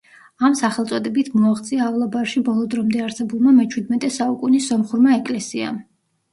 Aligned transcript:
ამ 0.47 0.53
სახელწოდებით 0.61 1.29
მოაღწია 1.41 1.83
ავლაბარში 1.89 2.43
ბოლო 2.49 2.65
დრომდე 2.73 3.05
არსებულმა 3.09 3.55
მეჩვიდმეტე 3.61 4.13
საუკუნის 4.19 4.73
სომხურმა 4.75 5.17
ეკლესიამ. 5.23 5.83